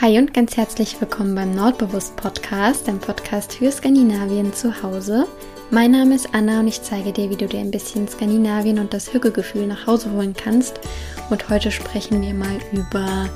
[0.00, 5.28] Hi und ganz herzlich willkommen beim Nordbewusst Podcast, dem Podcast für Skandinavien zu Hause.
[5.70, 8.92] Mein Name ist Anna und ich zeige dir, wie du dir ein bisschen Skandinavien und
[8.92, 10.80] das Hügelgefühl nach Hause holen kannst.
[11.30, 13.30] Und heute sprechen wir mal über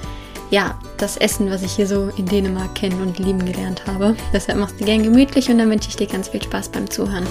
[0.50, 4.16] ja, das Essen, was ich hier so in Dänemark kennen und lieben gelernt habe.
[4.32, 7.26] Deshalb machst du gern gemütlich und dann wünsche ich dir ganz viel Spaß beim Zuhören.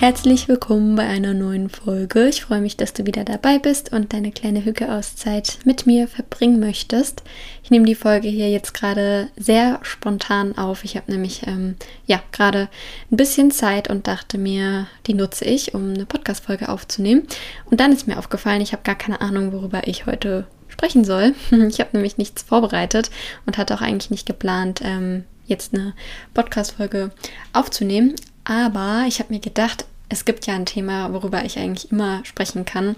[0.00, 2.28] Herzlich willkommen bei einer neuen Folge.
[2.28, 6.60] Ich freue mich, dass du wieder dabei bist und deine kleine Hücke-Auszeit mit mir verbringen
[6.60, 7.24] möchtest.
[7.64, 10.84] Ich nehme die Folge hier jetzt gerade sehr spontan auf.
[10.84, 11.74] Ich habe nämlich ähm,
[12.06, 12.68] ja gerade
[13.10, 17.26] ein bisschen Zeit und dachte mir, die nutze ich, um eine Podcast-Folge aufzunehmen.
[17.64, 21.34] Und dann ist mir aufgefallen, ich habe gar keine Ahnung, worüber ich heute sprechen soll.
[21.50, 23.10] Ich habe nämlich nichts vorbereitet
[23.46, 25.92] und hatte auch eigentlich nicht geplant, ähm, jetzt eine
[26.34, 27.10] Podcast-Folge
[27.52, 28.14] aufzunehmen.
[28.48, 32.64] Aber ich habe mir gedacht, es gibt ja ein Thema, worüber ich eigentlich immer sprechen
[32.64, 32.96] kann.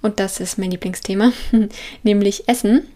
[0.00, 1.32] Und das ist mein Lieblingsthema,
[2.04, 2.86] nämlich Essen.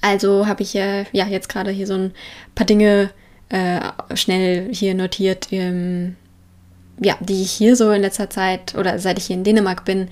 [0.00, 2.12] Also habe ich ja jetzt gerade hier so ein
[2.54, 3.10] paar Dinge
[3.48, 3.80] äh,
[4.14, 6.14] schnell hier notiert, ähm,
[7.00, 10.06] ja, die ich hier so in letzter Zeit oder seit ich hier in Dänemark bin,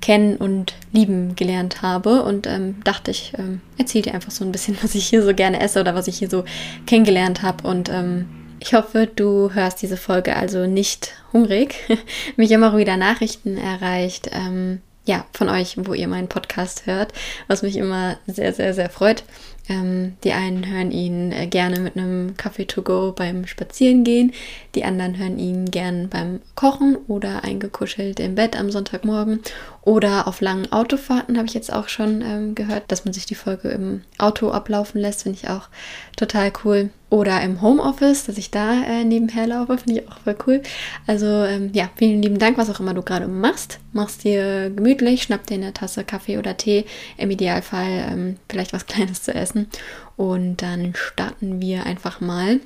[0.00, 2.22] kennen und lieben gelernt habe.
[2.22, 5.34] Und ähm, dachte ich, ähm, erzähle dir einfach so ein bisschen, was ich hier so
[5.34, 6.44] gerne esse oder was ich hier so
[6.86, 7.66] kennengelernt habe.
[7.66, 8.28] Und ähm,
[8.60, 11.76] ich hoffe, du hörst diese Folge also nicht hungrig.
[12.36, 17.12] Mich immer wieder Nachrichten erreicht, ähm, ja, von euch, wo ihr meinen Podcast hört,
[17.46, 19.22] was mich immer sehr, sehr, sehr freut.
[19.68, 24.32] Ähm, die einen hören ihn äh, gerne mit einem Kaffee to go beim Spazierengehen,
[24.74, 29.40] die anderen hören ihn gern beim Kochen oder eingekuschelt im Bett am Sonntagmorgen
[29.86, 33.36] oder auf langen Autofahrten habe ich jetzt auch schon ähm, gehört, dass man sich die
[33.36, 35.68] Folge im Auto ablaufen lässt, finde ich auch
[36.16, 36.90] total cool.
[37.08, 40.62] Oder im Homeoffice, dass ich da äh, nebenher laufe, finde ich auch voll cool.
[41.06, 43.78] Also ähm, ja, vielen lieben Dank, was auch immer du gerade machst.
[43.92, 46.84] Machst dir gemütlich, schnapp dir eine Tasse Kaffee oder Tee,
[47.16, 49.68] im Idealfall ähm, vielleicht was Kleines zu essen lassen.
[50.16, 52.60] Und dann starten wir einfach mal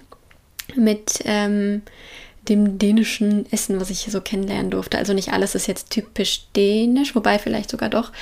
[0.76, 1.82] mit ähm,
[2.48, 4.98] dem dänischen Essen, was ich hier so kennenlernen durfte.
[4.98, 8.12] Also nicht alles ist jetzt typisch dänisch, wobei vielleicht sogar doch.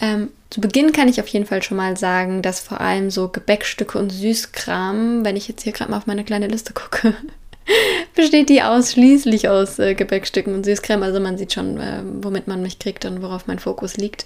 [0.00, 3.28] Ähm, zu Beginn kann ich auf jeden Fall schon mal sagen, dass vor allem so
[3.28, 7.14] Gebäckstücke und Süßkram, wenn ich jetzt hier gerade mal auf meine kleine Liste gucke,
[8.14, 11.02] besteht die ausschließlich aus äh, Gebäckstücken und Süßkram.
[11.02, 14.24] Also man sieht schon, äh, womit man mich kriegt und worauf mein Fokus liegt.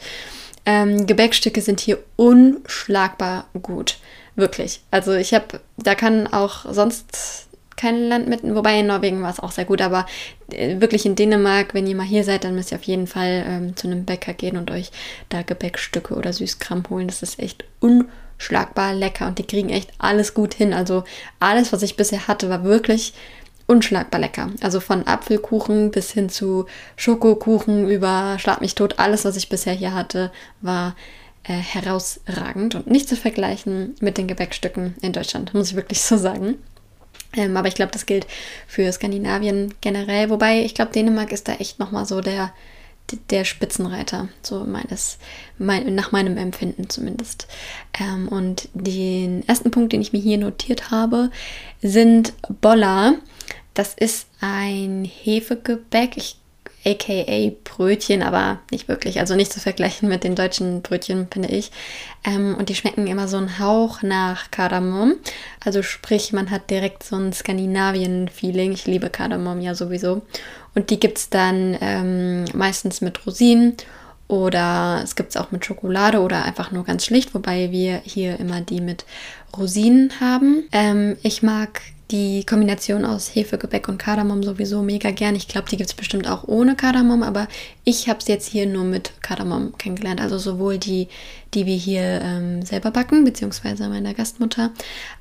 [0.68, 3.96] Ähm, Gebäckstücke sind hier unschlagbar gut.
[4.36, 4.82] Wirklich.
[4.90, 9.40] Also ich habe, da kann auch sonst kein Land mit, wobei in Norwegen war es
[9.40, 10.04] auch sehr gut, aber
[10.52, 13.46] äh, wirklich in Dänemark, wenn ihr mal hier seid, dann müsst ihr auf jeden Fall
[13.48, 14.90] ähm, zu einem Bäcker gehen und euch
[15.30, 17.08] da Gebäckstücke oder Süßkram holen.
[17.08, 20.74] Das ist echt unschlagbar lecker und die kriegen echt alles gut hin.
[20.74, 21.04] Also
[21.40, 23.14] alles, was ich bisher hatte, war wirklich
[23.68, 24.50] unschlagbar lecker.
[24.60, 29.74] Also von Apfelkuchen bis hin zu Schokokuchen über Schlag mich tot, alles, was ich bisher
[29.74, 30.96] hier hatte, war
[31.44, 36.16] äh, herausragend und nicht zu vergleichen mit den Gebäckstücken in Deutschland, muss ich wirklich so
[36.16, 36.56] sagen.
[37.36, 38.26] Ähm, aber ich glaube, das gilt
[38.66, 40.30] für Skandinavien generell.
[40.30, 42.52] Wobei, ich glaube, Dänemark ist da echt nochmal so der,
[43.30, 45.18] der Spitzenreiter, so meines,
[45.58, 47.46] mein, nach meinem Empfinden zumindest.
[48.00, 51.30] Ähm, und den ersten Punkt, den ich mir hier notiert habe,
[51.82, 53.16] sind Boller.
[53.78, 56.34] Das ist ein Hefegebäck, ich,
[56.84, 59.20] aka Brötchen, aber nicht wirklich.
[59.20, 61.70] Also nicht zu vergleichen mit den deutschen Brötchen, finde ich.
[62.24, 65.14] Ähm, und die schmecken immer so einen Hauch nach Kardamom.
[65.64, 68.72] Also sprich, man hat direkt so ein Skandinavien-Feeling.
[68.72, 70.22] Ich liebe Kardamom ja sowieso.
[70.74, 73.76] Und die gibt es dann ähm, meistens mit Rosinen
[74.26, 78.40] oder es gibt es auch mit Schokolade oder einfach nur ganz schlicht, wobei wir hier
[78.40, 79.04] immer die mit
[79.56, 80.64] Rosinen haben.
[80.72, 81.80] Ähm, ich mag
[82.10, 85.36] die Kombination aus Hefegebäck und Kardamom sowieso mega gern.
[85.36, 87.48] Ich glaube, die gibt es bestimmt auch ohne Kardamom, aber
[87.84, 90.20] ich habe es jetzt hier nur mit Kardamom kennengelernt.
[90.20, 91.08] Also sowohl die,
[91.52, 94.70] die wir hier ähm, selber backen, beziehungsweise meiner Gastmutter,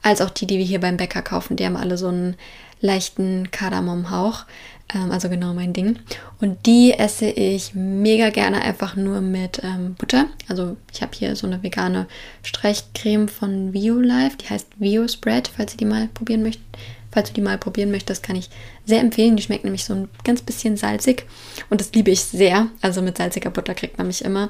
[0.01, 1.57] als auch die, die wir hier beim Bäcker kaufen.
[1.57, 2.35] Die haben alle so einen
[2.79, 4.45] leichten Kardamomhauch.
[4.93, 5.99] Ähm, also genau mein Ding.
[6.39, 10.27] Und die esse ich mega gerne einfach nur mit ähm, Butter.
[10.47, 12.07] Also ich habe hier so eine vegane
[12.43, 16.65] Streichcreme von VioLife, die heißt Vio Spread, falls ihr die mal probieren möchtet.
[17.11, 18.49] Falls du die mal probieren möchtest, kann ich
[18.85, 19.35] sehr empfehlen.
[19.35, 21.25] Die schmeckt nämlich so ein ganz bisschen salzig
[21.69, 22.67] und das liebe ich sehr.
[22.81, 24.49] Also mit salziger Butter kriegt man mich immer.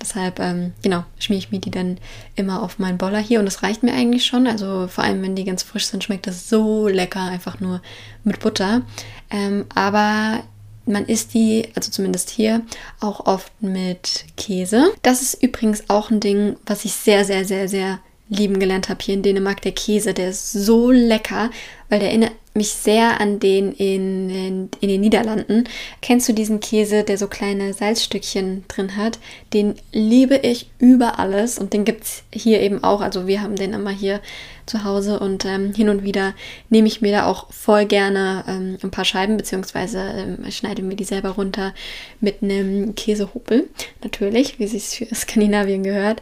[0.00, 1.98] Deshalb, ähm, genau, schmiere ich mir die dann
[2.34, 4.46] immer auf meinen Boller hier und das reicht mir eigentlich schon.
[4.46, 7.82] Also vor allem, wenn die ganz frisch sind, schmeckt das so lecker, einfach nur
[8.24, 8.82] mit Butter.
[9.30, 10.42] Ähm, aber
[10.88, 12.62] man isst die, also zumindest hier,
[13.00, 14.90] auch oft mit Käse.
[15.02, 19.00] Das ist übrigens auch ein Ding, was ich sehr, sehr, sehr, sehr lieben gelernt habe
[19.02, 20.14] hier in Dänemark, der Käse.
[20.14, 21.50] Der ist so lecker,
[21.88, 25.64] weil der erinnert mich sehr an den in, in, in, den Niederlanden.
[26.02, 29.18] Kennst du diesen Käse, der so kleine Salzstückchen drin hat?
[29.54, 33.00] Den liebe ich über alles und den gibt es hier eben auch.
[33.00, 34.20] Also wir haben den immer hier
[34.66, 36.34] zu Hause und ähm, hin und wieder
[36.68, 40.96] nehme ich mir da auch voll gerne ähm, ein paar Scheiben, beziehungsweise ähm, schneide mir
[40.96, 41.74] die selber runter
[42.20, 43.68] mit einem Käsehopel,
[44.02, 46.20] natürlich, wie es für Skandinavien gehört.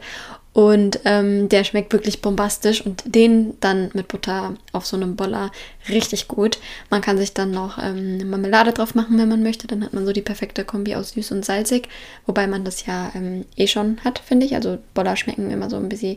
[0.56, 5.53] Und ähm, der schmeckt wirklich bombastisch und den dann mit Butter auf so einem Boller
[5.91, 6.58] richtig gut.
[6.88, 9.67] Man kann sich dann noch ähm, Marmelade drauf machen, wenn man möchte.
[9.67, 11.91] Dann hat man so die perfekte Kombi aus süß und salzig.
[12.25, 14.55] Wobei man das ja ähm, eh schon hat, finde ich.
[14.55, 16.17] Also Boller schmecken immer so ein bisschen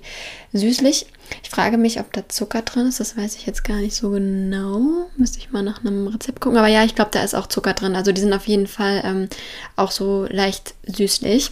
[0.54, 1.08] süßlich.
[1.44, 3.02] Ich frage mich, ob da Zucker drin ist.
[3.02, 5.10] Das weiß ich jetzt gar nicht so genau.
[5.18, 6.58] Müsste ich mal nach einem Rezept gucken.
[6.58, 7.94] Aber ja, ich glaube, da ist auch Zucker drin.
[7.94, 9.28] Also die sind auf jeden Fall ähm,
[9.76, 11.52] auch so leicht süßlich.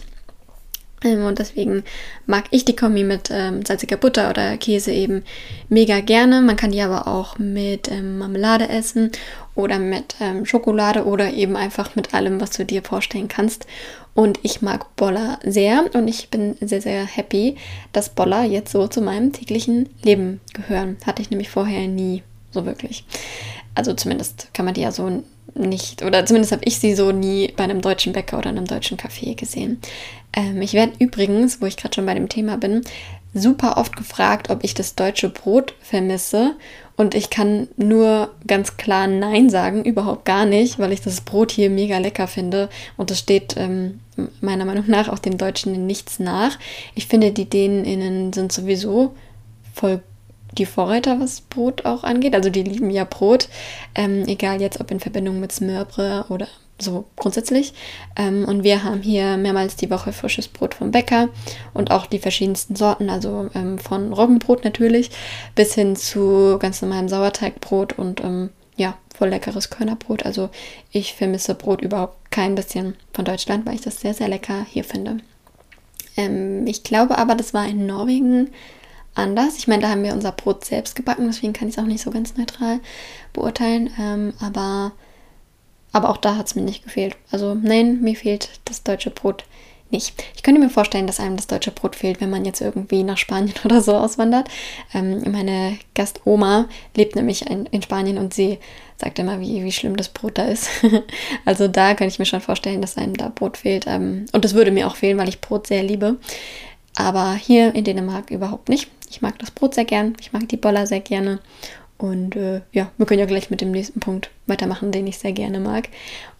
[1.04, 1.84] Und deswegen
[2.26, 5.22] mag ich die Kombi mit ähm, salziger Butter oder Käse eben
[5.68, 6.40] mega gerne.
[6.42, 9.12] Man kann die aber auch mit ähm, Marmelade essen
[9.54, 13.66] oder mit ähm, Schokolade oder eben einfach mit allem, was du dir vorstellen kannst.
[14.14, 17.56] Und ich mag Boller sehr und ich bin sehr, sehr happy,
[17.92, 20.96] dass Boller jetzt so zu meinem täglichen Leben gehören.
[21.06, 23.04] Hatte ich nämlich vorher nie so wirklich.
[23.76, 25.22] Also zumindest kann man die ja so
[25.54, 28.96] nicht, oder zumindest habe ich sie so nie bei einem deutschen Bäcker oder einem deutschen
[28.96, 29.80] Café gesehen.
[30.32, 32.82] Ähm, ich werde übrigens, wo ich gerade schon bei dem Thema bin,
[33.34, 36.56] super oft gefragt, ob ich das deutsche Brot vermisse.
[36.96, 41.52] Und ich kann nur ganz klar Nein sagen, überhaupt gar nicht, weil ich das Brot
[41.52, 42.68] hier mega lecker finde.
[42.96, 44.00] Und das steht ähm,
[44.40, 46.58] meiner Meinung nach auch dem Deutschen in nichts nach.
[46.94, 49.14] Ich finde, die DänInnen sind sowieso
[49.74, 50.02] voll
[50.52, 52.34] die Vorreiter, was Brot auch angeht.
[52.34, 53.48] Also die lieben ja Brot,
[53.94, 56.48] ähm, egal jetzt ob in Verbindung mit Smørbrød oder
[56.80, 57.74] so grundsätzlich.
[58.16, 61.28] Ähm, und wir haben hier mehrmals die Woche frisches Brot vom Bäcker
[61.74, 65.10] und auch die verschiedensten Sorten, also ähm, von Roggenbrot natürlich
[65.54, 70.24] bis hin zu ganz normalem Sauerteigbrot und ähm, ja, voll leckeres Körnerbrot.
[70.24, 70.50] Also
[70.92, 74.84] ich vermisse Brot überhaupt kein bisschen von Deutschland, weil ich das sehr, sehr lecker hier
[74.84, 75.18] finde.
[76.16, 78.50] Ähm, ich glaube aber, das war in Norwegen
[79.18, 79.56] anders.
[79.58, 82.02] Ich meine, da haben wir unser Brot selbst gebacken, deswegen kann ich es auch nicht
[82.02, 82.80] so ganz neutral
[83.32, 83.90] beurteilen.
[83.98, 84.92] Ähm, aber
[85.92, 87.16] aber auch da hat es mir nicht gefehlt.
[87.30, 89.44] Also nein, mir fehlt das deutsche Brot
[89.90, 90.22] nicht.
[90.36, 93.16] Ich könnte mir vorstellen, dass einem das deutsche Brot fehlt, wenn man jetzt irgendwie nach
[93.16, 94.48] Spanien oder so auswandert.
[94.92, 98.58] Ähm, meine Gastoma lebt nämlich in, in, Spanien und sie
[98.96, 100.68] sagt immer, wie, wie schlimm das Brot da ist.
[101.44, 103.86] also da könnte ich mir schon vorstellen, dass einem da Brot fehlt.
[103.86, 106.16] Ähm, und das würde mir auch fehlen, weil ich Brot sehr liebe.
[106.94, 108.90] Aber hier in Dänemark überhaupt nicht.
[109.10, 111.40] Ich mag das Brot sehr gern, ich mag die Boller sehr gerne
[111.98, 115.32] und äh, ja, wir können ja gleich mit dem nächsten Punkt weitermachen, den ich sehr
[115.32, 115.88] gerne mag.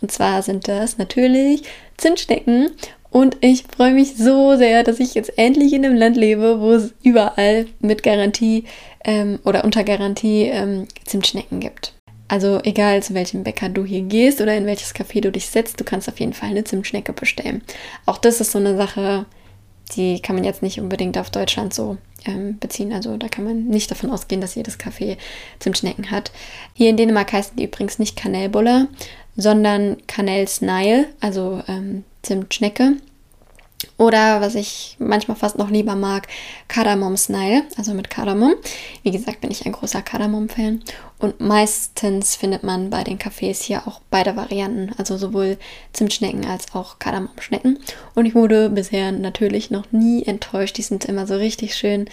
[0.01, 1.65] Und zwar sind das natürlich
[1.97, 2.71] Zimtschnecken.
[3.11, 6.73] Und ich freue mich so sehr, dass ich jetzt endlich in einem Land lebe, wo
[6.73, 8.65] es überall mit Garantie
[9.05, 11.95] ähm, oder unter Garantie ähm, Zimtschnecken gibt.
[12.29, 15.81] Also egal zu welchem Bäcker du hier gehst oder in welches Café du dich setzt,
[15.81, 17.63] du kannst auf jeden Fall eine Zimtschnecke bestellen.
[18.05, 19.25] Auch das ist so eine Sache,
[19.89, 22.93] die kann man jetzt nicht unbedingt auf Deutschland so ähm, beziehen.
[22.93, 25.17] Also da kann man nicht davon ausgehen, dass jedes Café
[25.59, 26.33] Zimtschnecken hat.
[26.75, 28.89] Hier in Dänemark heißen die übrigens nicht Kanelbulle,
[29.37, 32.97] sondern Kanelsneil, also ähm, Zimtschnecke.
[33.97, 36.27] Oder was ich manchmal fast noch lieber mag,
[36.67, 38.55] Kardamom-Snail, also mit Kardamom.
[39.03, 40.83] Wie gesagt, bin ich ein großer Kardamom-Fan.
[41.19, 45.59] Und meistens findet man bei den Cafés hier auch beide Varianten, also sowohl
[45.93, 47.79] Zimtschnecken als auch Kardamom-Schnecken.
[48.15, 50.77] Und ich wurde bisher natürlich noch nie enttäuscht.
[50.77, 52.09] Die sind immer so richtig schön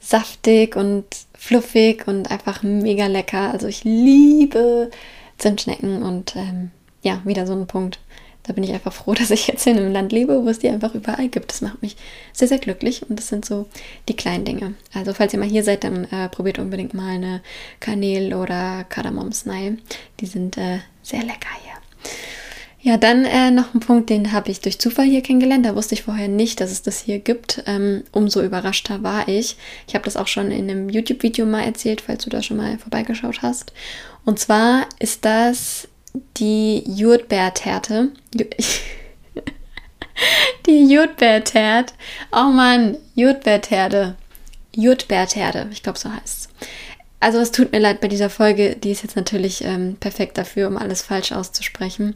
[0.00, 3.50] saftig und fluffig und einfach mega lecker.
[3.52, 4.90] Also ich liebe
[5.38, 6.70] Zimtschnecken und ähm,
[7.02, 7.98] ja, wieder so ein Punkt
[8.44, 10.68] da bin ich einfach froh, dass ich jetzt in einem Land lebe, wo es die
[10.68, 11.50] einfach überall gibt.
[11.50, 11.96] Das macht mich
[12.32, 13.66] sehr, sehr glücklich und das sind so
[14.08, 14.74] die kleinen Dinge.
[14.94, 17.42] Also falls ihr mal hier seid, dann äh, probiert unbedingt mal eine
[17.80, 19.78] Kanel- oder Kardamom-Snail.
[20.20, 21.74] Die sind äh, sehr lecker hier.
[22.82, 25.66] Ja, dann äh, noch ein Punkt, den habe ich durch Zufall hier kennengelernt.
[25.66, 27.62] Da wusste ich vorher nicht, dass es das hier gibt.
[27.66, 29.56] Ähm, umso überraschter war ich.
[29.86, 32.78] Ich habe das auch schon in einem YouTube-Video mal erzählt, falls du da schon mal
[32.78, 33.74] vorbeigeschaut hast.
[34.24, 35.88] Und zwar ist das
[36.36, 38.08] die Jodbeerterte.
[40.66, 41.94] die Jodbeertert.
[42.32, 44.16] Oh Mann, Jodbeerterde.
[44.74, 46.48] Jodbeerterde, ich glaube, so heißt es.
[47.18, 50.68] Also es tut mir leid bei dieser Folge, die ist jetzt natürlich ähm, perfekt dafür,
[50.68, 52.14] um alles falsch auszusprechen.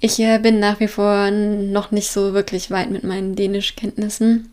[0.00, 4.51] Ich äh, bin nach wie vor noch nicht so wirklich weit mit meinen Dänischkenntnissen.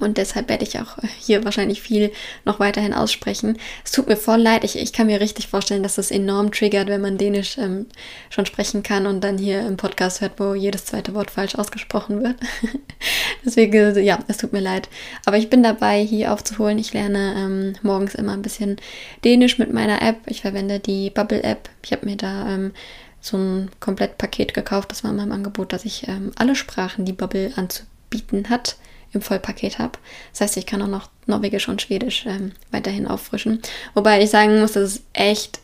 [0.00, 2.12] Und deshalb werde ich auch hier wahrscheinlich viel
[2.44, 3.58] noch weiterhin aussprechen.
[3.84, 4.64] Es tut mir voll leid.
[4.64, 7.86] Ich, ich kann mir richtig vorstellen, dass das enorm triggert, wenn man Dänisch ähm,
[8.30, 12.22] schon sprechen kann und dann hier im Podcast hört, wo jedes zweite Wort falsch ausgesprochen
[12.22, 12.36] wird.
[13.44, 14.88] Deswegen, ja, es tut mir leid.
[15.24, 16.78] Aber ich bin dabei, hier aufzuholen.
[16.78, 18.76] Ich lerne ähm, morgens immer ein bisschen
[19.24, 20.18] Dänisch mit meiner App.
[20.26, 21.68] Ich verwende die Bubble-App.
[21.82, 22.72] Ich habe mir da ähm,
[23.20, 24.90] so ein Komplettpaket gekauft.
[24.90, 28.76] Das war in meinem Angebot, dass ich ähm, alle Sprachen, die Bubble anzubieten hat,
[29.12, 29.98] im Vollpaket habe.
[30.32, 33.60] Das heißt, ich kann auch noch Norwegisch und Schwedisch ähm, weiterhin auffrischen.
[33.94, 35.60] Wobei ich sagen muss, dass es echt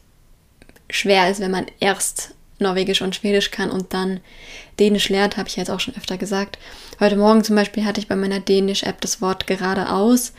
[0.91, 4.21] schwer ist, wenn man erst Norwegisch und Schwedisch kann und dann
[4.79, 6.59] Dänisch lernt, habe ich jetzt auch schon öfter gesagt.
[7.01, 10.33] Heute Morgen zum Beispiel hatte ich bei meiner Dänisch-App das Wort geradeaus.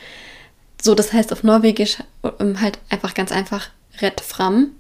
[0.82, 1.98] So, das heißt auf Norwegisch
[2.40, 3.70] ähm, halt einfach ganz einfach
[4.02, 4.72] Red Fram.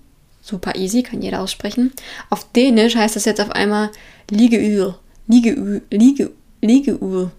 [0.41, 1.91] Super easy, kann jeder aussprechen.
[2.29, 3.91] Auf Dänisch heißt das jetzt auf einmal
[4.29, 4.99] Liegeuhr.
[5.27, 5.81] Liegeuhr.
[5.89, 6.31] Liegeuhr.
[6.61, 7.31] Liegeuhr.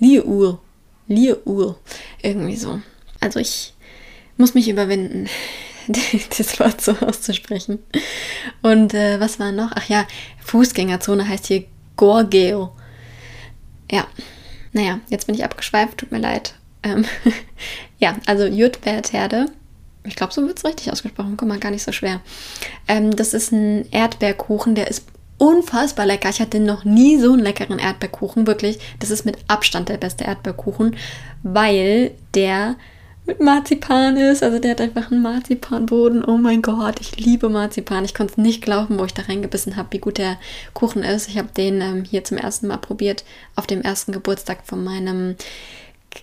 [0.00, 0.60] Liegeuhr.
[1.06, 1.78] Liegeuhr.
[2.22, 2.80] Irgendwie so.
[3.20, 3.74] Also ich
[4.36, 5.28] muss mich überwinden.
[6.38, 7.78] das Wort so auszusprechen.
[8.62, 9.72] Und äh, was war noch?
[9.74, 10.06] Ach ja,
[10.40, 11.64] Fußgängerzone heißt hier
[11.96, 12.72] Gorgeo.
[13.90, 14.06] Ja,
[14.72, 16.54] naja, jetzt bin ich abgeschweift, tut mir leid.
[16.82, 17.04] Ähm,
[17.98, 19.46] ja, also Jutbertherde.
[20.04, 21.36] Ich glaube, so wird es richtig ausgesprochen.
[21.36, 22.20] Guck mal, gar nicht so schwer.
[22.88, 25.04] Ähm, das ist ein Erdbeerkuchen, der ist
[25.40, 26.28] unfassbar lecker.
[26.28, 28.78] Ich hatte noch nie so einen leckeren Erdbeerkuchen, wirklich.
[28.98, 30.96] Das ist mit Abstand der beste Erdbeerkuchen,
[31.42, 32.76] weil der
[33.24, 34.42] mit Marzipan ist.
[34.42, 36.24] Also der hat einfach einen Marzipanboden.
[36.24, 38.04] Oh mein Gott, ich liebe Marzipan.
[38.04, 40.36] Ich konnte es nicht glauben, wo ich da reingebissen habe, wie gut der
[40.74, 41.28] Kuchen ist.
[41.28, 43.24] Ich habe den ähm, hier zum ersten Mal probiert
[43.56, 45.36] auf dem ersten Geburtstag von meinem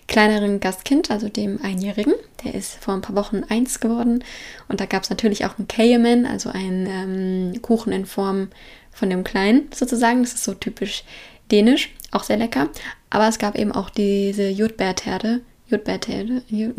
[0.08, 2.14] kleineren Gastkind, also dem Einjährigen.
[2.44, 4.24] Der ist vor ein paar Wochen eins geworden.
[4.68, 8.50] Und da gab es natürlich auch einen Cayman, also einen ähm, Kuchen in Form
[8.98, 10.24] von dem Kleinen sozusagen.
[10.24, 11.04] Das ist so typisch
[11.52, 12.70] dänisch, auch sehr lecker.
[13.10, 16.76] Aber es gab eben auch diese Jutbeerterde, Jutbeertelde, Jut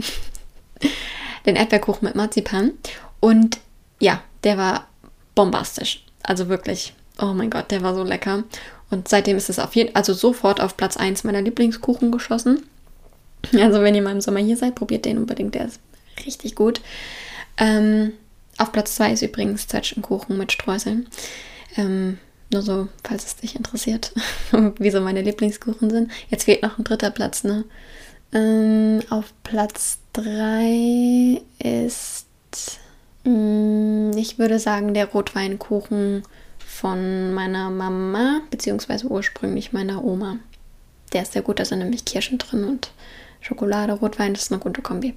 [1.47, 2.73] den Erdbeerkuchen mit Marzipan.
[3.21, 3.59] Und
[4.01, 4.89] ja, der war
[5.35, 6.05] bombastisch.
[6.23, 8.45] Also wirklich, oh mein Gott, der war so lecker.
[8.91, 12.65] Und seitdem ist es auf jeden also sofort auf Platz 1 meiner Lieblingskuchen geschossen.
[13.55, 15.81] Also wenn ihr mal im Sommer hier seid, probiert den unbedingt, der ist
[16.27, 16.81] richtig gut.
[17.57, 18.13] Ähm,
[18.57, 21.07] auf Platz 2 ist übrigens Zwetschgenkuchen mit Streuseln.
[21.77, 22.19] Ähm,
[22.53, 24.13] nur so, falls es dich interessiert,
[24.79, 26.11] wieso meine Lieblingskuchen sind.
[26.31, 27.65] Jetzt fehlt noch ein dritter Platz, ne?
[28.33, 32.27] Ähm, auf Platz 3 ist,
[33.25, 36.23] mh, mm, ich würde sagen, der Rotweinkuchen
[36.59, 40.39] von meiner Mama, beziehungsweise ursprünglich meiner Oma.
[41.13, 42.91] Der ist sehr gut, da sind nämlich Kirschen drin und
[43.41, 45.15] Schokolade, Rotwein, das ist eine gute Kombi.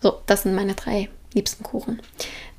[0.00, 2.00] So, das sind meine drei liebsten Kuchen.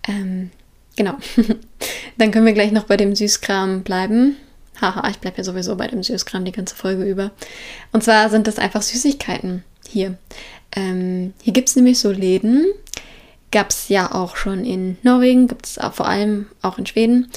[0.08, 0.52] Ähm,
[0.96, 1.16] genau.
[2.18, 4.36] Dann können wir gleich noch bei dem Süßkram bleiben.
[4.80, 7.32] Haha, ich bleibe ja sowieso bei dem Süßkram die ganze Folge über.
[7.92, 10.18] Und zwar sind das einfach Süßigkeiten hier.
[10.76, 12.66] Ähm, hier gibt es nämlich so Läden,
[13.52, 17.30] gab es ja auch schon in Norwegen, gibt es vor allem auch in Schweden,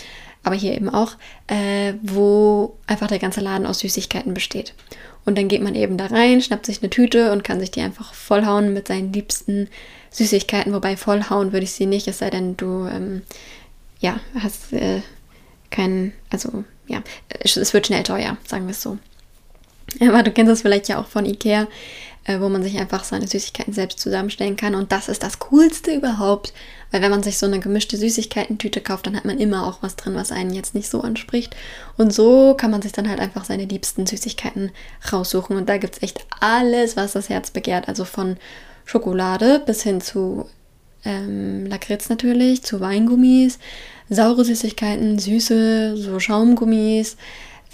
[0.44, 1.16] aber hier eben auch,
[1.49, 4.75] äh, wo einfach der ganze Laden aus Süßigkeiten besteht.
[5.25, 7.81] Und dann geht man eben da rein, schnappt sich eine Tüte und kann sich die
[7.81, 9.69] einfach vollhauen mit seinen liebsten
[10.11, 10.75] Süßigkeiten.
[10.75, 13.23] Wobei vollhauen würde ich sie nicht, es sei denn, du ähm,
[14.00, 15.00] ja, hast äh,
[15.71, 17.02] keinen, also ja,
[17.40, 18.99] es wird schnell teuer, sagen wir es so.
[20.00, 21.69] Aber du kennst das vielleicht ja auch von Ikea
[22.25, 24.75] äh, wo man sich einfach seine Süßigkeiten selbst zusammenstellen kann.
[24.75, 26.52] Und das ist das Coolste überhaupt,
[26.90, 29.97] weil wenn man sich so eine gemischte Süßigkeitentüte kauft, dann hat man immer auch was
[29.97, 31.54] drin, was einen jetzt nicht so anspricht.
[31.97, 34.71] Und so kann man sich dann halt einfach seine liebsten Süßigkeiten
[35.12, 35.57] raussuchen.
[35.57, 37.88] Und da gibt es echt alles, was das Herz begehrt.
[37.88, 38.37] Also von
[38.85, 40.47] Schokolade bis hin zu
[41.04, 43.59] ähm, Lakritz natürlich, zu Weingummis,
[44.09, 47.16] saure Süßigkeiten, süße, so Schaumgummis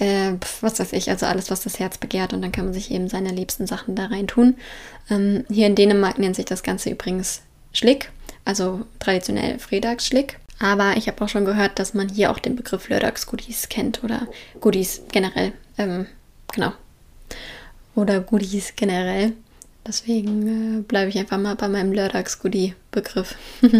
[0.00, 2.90] äh, was weiß ich, also alles, was das Herz begehrt und dann kann man sich
[2.90, 4.56] eben seine liebsten Sachen da rein tun.
[5.10, 7.42] Ähm, hier in Dänemark nennt sich das Ganze übrigens
[7.72, 8.10] Schlick,
[8.44, 10.38] also traditionell Fredagsschlick.
[10.58, 14.28] Aber ich habe auch schon gehört, dass man hier auch den Begriff Lördagsgoodies kennt oder
[14.60, 15.52] Goodies generell.
[15.78, 16.06] Ähm,
[16.52, 16.72] genau.
[17.94, 19.32] Oder Goodies generell.
[19.86, 23.34] Deswegen äh, bleibe ich einfach mal bei meinem Lördags-Goodie-Begriff.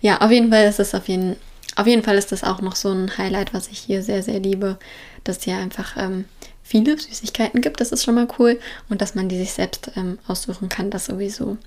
[0.00, 1.36] ja, auf jeden Fall ist das auf jeden,
[1.76, 4.40] auf jeden Fall ist das auch noch so ein Highlight, was ich hier sehr, sehr
[4.40, 4.78] liebe
[5.24, 6.24] dass es hier einfach ähm,
[6.62, 7.80] viele Süßigkeiten gibt.
[7.80, 8.58] Das ist schon mal cool.
[8.88, 11.58] Und dass man die sich selbst ähm, aussuchen kann, das sowieso.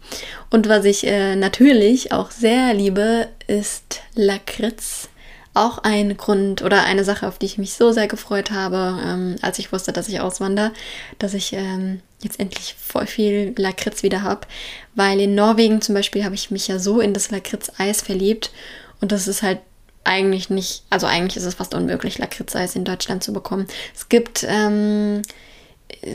[0.49, 5.09] Und was ich äh, natürlich auch sehr liebe, ist Lakritz.
[5.53, 9.35] Auch ein Grund oder eine Sache, auf die ich mich so sehr gefreut habe, ähm,
[9.41, 10.73] als ich wusste, dass ich auswandere,
[11.17, 14.47] dass ich ähm, jetzt endlich voll viel Lakritz wieder habe.
[14.95, 18.51] Weil in Norwegen zum Beispiel habe ich mich ja so in das Lakritz-Eis verliebt.
[18.99, 19.59] Und das ist halt
[20.05, 23.67] eigentlich nicht, also eigentlich ist es fast unmöglich, Lakritzeis in Deutschland zu bekommen.
[23.93, 25.21] Es gibt ähm,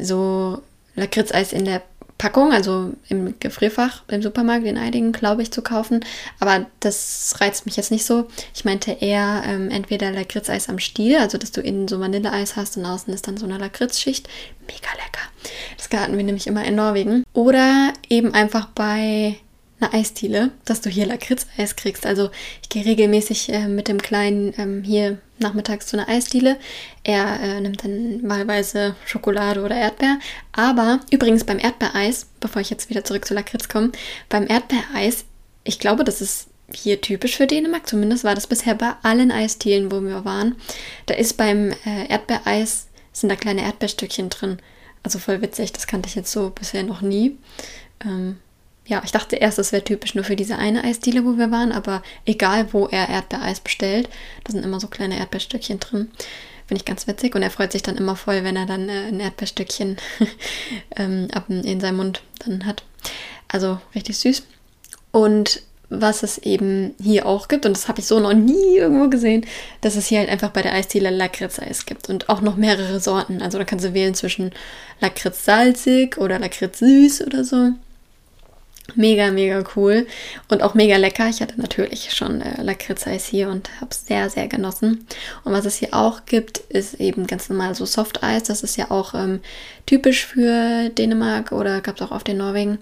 [0.02, 0.62] so
[0.96, 1.82] Lakritzeis in der
[2.20, 6.04] Packung, also im Gefrierfach im Supermarkt in einigen, glaube ich, zu kaufen.
[6.38, 8.28] Aber das reizt mich jetzt nicht so.
[8.54, 12.76] Ich meinte eher ähm, entweder Lakritzeis am Stiel, also dass du innen so Vanilleeis hast
[12.76, 14.28] und außen ist dann so eine Lakritzschicht.
[14.66, 15.26] Mega lecker.
[15.78, 17.24] Das hatten wir nämlich immer in Norwegen.
[17.32, 19.36] Oder eben einfach bei
[19.80, 22.06] einer Eisdiele, dass du hier Lakritzeis kriegst.
[22.06, 22.30] Also
[22.62, 26.58] ich gehe regelmäßig äh, mit dem Kleinen ähm, hier nachmittags zu einer Eisdiele.
[27.02, 30.18] Er äh, nimmt dann wahlweise Schokolade oder Erdbeer.
[30.52, 33.92] Aber übrigens beim Erdbeereis, bevor ich jetzt wieder zurück zu Lakritz komme,
[34.28, 35.24] beim Erdbeereis,
[35.64, 37.88] ich glaube, das ist hier typisch für Dänemark.
[37.88, 40.56] Zumindest war das bisher bei allen Eisdielen, wo wir waren.
[41.06, 44.58] Da ist beim äh, Erdbeereis, sind da kleine Erdbeerstückchen drin.
[45.02, 47.38] Also voll witzig, das kannte ich jetzt so bisher noch nie.
[48.04, 48.36] Ähm,
[48.90, 51.70] ja, ich dachte erst, das wäre typisch nur für diese eine Eisdiele, wo wir waren,
[51.70, 54.08] aber egal, wo er Erdbeereis bestellt,
[54.42, 56.10] da sind immer so kleine Erdbeerstückchen drin.
[56.66, 59.06] Finde ich ganz witzig und er freut sich dann immer voll, wenn er dann äh,
[59.06, 59.96] ein Erdbeerstückchen
[60.96, 62.82] ähm, in seinem Mund dann hat.
[63.46, 64.42] Also richtig süß.
[65.12, 69.08] Und was es eben hier auch gibt, und das habe ich so noch nie irgendwo
[69.08, 69.46] gesehen,
[69.82, 73.40] dass es hier halt einfach bei der Eisdiele Lakritz-Eis gibt und auch noch mehrere Sorten.
[73.40, 74.50] Also da kannst du wählen zwischen
[75.00, 77.72] Lakritz salzig oder Lakritz süß oder so.
[78.94, 80.06] Mega, mega cool
[80.48, 81.28] und auch mega lecker.
[81.28, 85.06] Ich hatte natürlich schon äh, Lakritzeis hier und habe es sehr, sehr genossen.
[85.44, 88.44] Und was es hier auch gibt, ist eben ganz normal so Softeis.
[88.44, 89.40] Das ist ja auch ähm,
[89.86, 92.78] typisch für Dänemark oder gab es auch auf den Norwegen.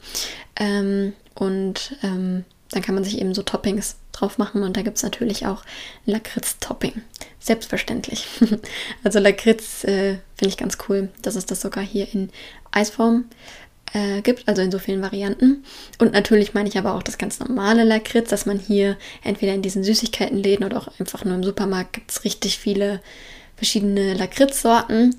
[0.58, 4.96] Ähm, und ähm, dann kann man sich eben so Toppings drauf machen und da gibt
[4.96, 5.64] es natürlich auch
[6.06, 7.02] Lakritz-Topping.
[7.38, 8.26] Selbstverständlich.
[9.04, 12.30] also Lakritz äh, finde ich ganz cool, dass es das sogar hier in
[12.72, 13.24] Eisform
[13.94, 15.64] äh, gibt, also in so vielen Varianten.
[15.98, 19.62] Und natürlich meine ich aber auch das ganz normale Lakritz, dass man hier entweder in
[19.62, 23.00] diesen Süßigkeitenläden oder auch einfach nur im Supermarkt gibt es richtig viele
[23.56, 25.14] verschiedene Lakritzsorten.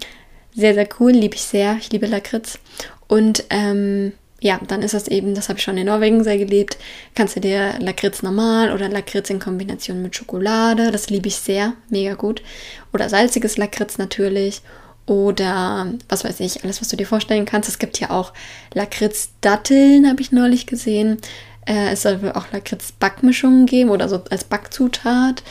[0.56, 1.78] Sehr, sehr cool, liebe ich sehr.
[1.80, 2.60] Ich liebe Lakritz.
[3.08, 6.78] Und ähm, ja, dann ist das eben, das habe ich schon in Norwegen sehr geliebt,
[7.14, 11.74] kannst du dir Lakritz normal oder Lakritz in Kombination mit Schokolade, das liebe ich sehr,
[11.90, 12.42] mega gut.
[12.94, 14.62] Oder salziges Lakritz natürlich
[15.10, 17.68] oder was weiß ich, alles, was du dir vorstellen kannst.
[17.68, 18.32] Es gibt ja auch
[18.76, 21.18] Lakritz-Datteln, habe ich neulich gesehen.
[21.66, 25.42] Äh, es soll auch Lakritz-Backmischungen geben oder so als Backzutat.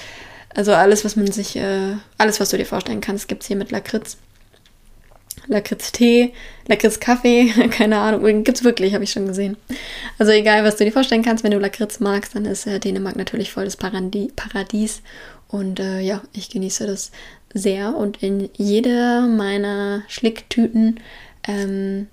[0.55, 3.57] Also alles, was man sich, äh, alles, was du dir vorstellen kannst, gibt es hier
[3.57, 4.17] mit Lakritz.
[5.49, 6.35] Lakritz-Tee,
[6.68, 9.57] Lakritz-Kaffee, keine Ahnung, gibt es wirklich, habe ich schon gesehen.
[10.18, 13.16] Also egal, was du dir vorstellen kannst, wenn du Lakritz magst, dann ist äh, Dänemark
[13.16, 15.03] natürlich voll das Paradies.
[15.49, 17.11] Und äh, ja, ich genieße das
[17.59, 21.01] sehr und in jeder meiner Schlicktüten,
[21.47, 22.09] ähm,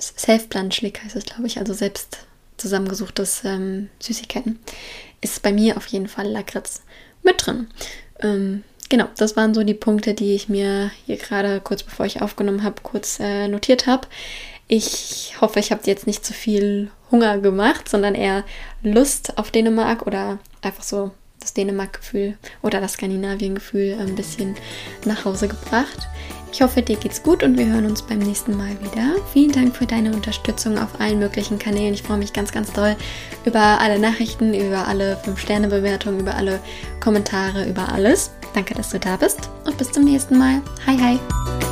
[0.00, 4.58] Self-Plan-Schlick heißt es, glaube ich, also selbst zusammengesuchtes ähm, Süßigkeiten,
[5.20, 6.82] ist bei mir auf jeden Fall Lakritz
[7.22, 7.68] mit drin.
[8.20, 12.22] Ähm, genau, das waren so die Punkte, die ich mir hier gerade kurz bevor ich
[12.22, 14.08] aufgenommen habe, kurz äh, notiert habe.
[14.68, 18.44] Ich hoffe, ich habe jetzt nicht zu viel Hunger gemacht, sondern eher
[18.82, 24.54] Lust auf Dänemark oder einfach so das Dänemark-Gefühl oder das Skandinavien-Gefühl ein bisschen
[25.04, 26.08] nach Hause gebracht.
[26.52, 29.14] Ich hoffe, dir geht's gut und wir hören uns beim nächsten Mal wieder.
[29.32, 31.94] Vielen Dank für deine Unterstützung auf allen möglichen Kanälen.
[31.94, 32.96] Ich freue mich ganz, ganz doll
[33.44, 36.58] über alle Nachrichten, über alle 5-Sterne-Bewertungen, über alle
[36.98, 38.32] Kommentare, über alles.
[38.52, 40.60] Danke, dass du da bist und bis zum nächsten Mal.
[40.86, 41.69] Hi, hi.